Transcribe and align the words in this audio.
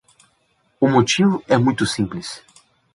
O 0.85 0.87
motivo 0.95 1.35
é 1.55 1.57
muito 1.59 1.83
simples. 1.95 2.27